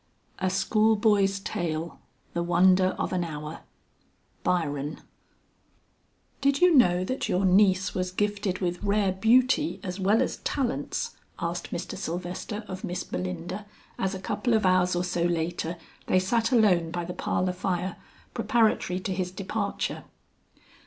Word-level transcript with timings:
"A 0.39 0.49
school 0.49 0.95
boy's 0.95 1.39
tale; 1.39 1.99
the 2.33 2.41
wonder 2.41 2.95
of 2.97 3.13
an 3.13 3.23
hour." 3.23 3.59
BYRON. 4.43 4.99
"Did 6.41 6.59
you 6.59 6.73
know 6.75 7.03
that 7.03 7.29
your 7.29 7.45
niece 7.45 7.93
was 7.93 8.09
gifted 8.09 8.61
with 8.61 8.81
rare 8.83 9.11
beauty 9.11 9.79
as 9.83 9.99
well 9.99 10.23
as 10.23 10.37
talents?" 10.37 11.15
asked 11.37 11.69
Mr. 11.69 11.95
Sylvester 11.95 12.63
of 12.67 12.83
Miss 12.83 13.03
Belinda 13.03 13.67
as 13.99 14.15
a 14.15 14.19
couple 14.19 14.55
of 14.55 14.65
hours 14.65 14.95
or 14.95 15.03
so 15.03 15.21
later, 15.21 15.77
they 16.07 16.17
sat 16.17 16.51
alone 16.51 16.89
by 16.89 17.05
the 17.05 17.13
parlor 17.13 17.53
fire, 17.53 17.95
preparatory 18.33 18.99
to 19.01 19.13
his 19.13 19.29
departure. 19.29 20.03